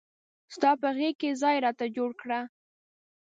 ستا 0.53 0.69
په 0.81 0.87
غیږ 0.97 1.15
کې 1.21 1.29
ځای 1.41 1.57
راته 1.65 1.85
جوړ 1.95 2.09
کړه. 2.21 2.39